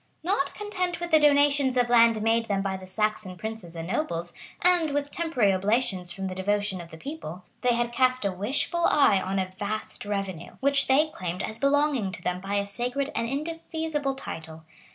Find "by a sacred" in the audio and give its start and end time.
12.41-13.11